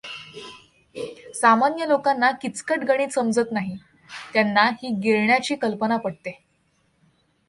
सामान्य 1.33 1.85
लोकांना 1.85 2.31
किचकट 2.31 2.83
गणित 2.83 3.07
समजत 3.07 3.51
नाही, 3.51 3.77
त्यांना 4.33 4.63
ही 4.83 4.95
गिळण्या 5.03 5.39
ची 5.39 5.55
कल्पना 5.55 5.97
पटते. 5.97 6.39